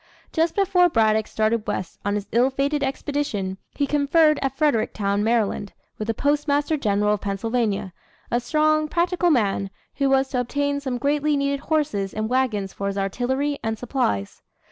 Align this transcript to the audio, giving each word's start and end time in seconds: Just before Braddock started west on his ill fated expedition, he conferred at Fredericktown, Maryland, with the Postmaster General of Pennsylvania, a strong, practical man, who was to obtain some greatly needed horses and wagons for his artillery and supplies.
Just 0.33 0.55
before 0.55 0.89
Braddock 0.89 1.27
started 1.27 1.67
west 1.67 1.99
on 2.03 2.15
his 2.15 2.25
ill 2.31 2.49
fated 2.49 2.81
expedition, 2.81 3.59
he 3.75 3.85
conferred 3.85 4.39
at 4.41 4.57
Fredericktown, 4.57 5.23
Maryland, 5.23 5.73
with 5.99 6.07
the 6.07 6.15
Postmaster 6.15 6.75
General 6.75 7.13
of 7.13 7.21
Pennsylvania, 7.21 7.93
a 8.31 8.39
strong, 8.39 8.87
practical 8.87 9.29
man, 9.29 9.69
who 9.97 10.09
was 10.09 10.29
to 10.29 10.39
obtain 10.39 10.79
some 10.79 10.97
greatly 10.97 11.37
needed 11.37 11.59
horses 11.59 12.15
and 12.15 12.29
wagons 12.29 12.73
for 12.73 12.87
his 12.87 12.97
artillery 12.97 13.59
and 13.63 13.77
supplies. 13.77 14.41